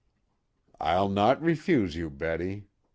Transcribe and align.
"I'll 0.79 1.09
not 1.09 1.43
refuse 1.43 1.95
you, 1.95 2.09
Betty. 2.09 2.65